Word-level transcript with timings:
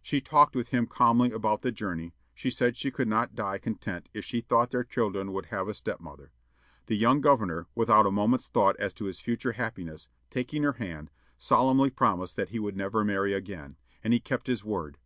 She 0.00 0.22
talked 0.22 0.56
with 0.56 0.70
him 0.70 0.86
calmly 0.86 1.32
about 1.32 1.60
the 1.60 1.70
journey; 1.70 2.14
she 2.32 2.50
said 2.50 2.78
she 2.78 2.90
could 2.90 3.08
not 3.08 3.34
die 3.34 3.58
content 3.58 4.08
if 4.14 4.24
she 4.24 4.40
thought 4.40 4.70
their 4.70 4.82
children 4.84 5.34
would 5.34 5.44
have 5.52 5.68
a 5.68 5.74
stepmother. 5.74 6.32
The 6.86 6.96
young 6.96 7.20
governor, 7.20 7.66
without 7.74 8.06
a 8.06 8.10
moment's 8.10 8.48
thought 8.48 8.76
as 8.78 8.94
to 8.94 9.04
his 9.04 9.20
future 9.20 9.52
happiness, 9.52 10.08
taking 10.30 10.62
her 10.62 10.72
hand, 10.80 11.10
solemnly 11.36 11.90
promised 11.90 12.36
that 12.36 12.48
he 12.48 12.58
would 12.58 12.74
never 12.78 13.04
marry 13.04 13.34
again, 13.34 13.76
and 14.02 14.14
he 14.14 14.18
kept 14.18 14.46
his 14.46 14.64
word. 14.64 14.96